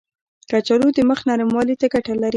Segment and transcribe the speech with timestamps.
[0.49, 2.29] کچالو د مخ نرموالي ته ګټه لري.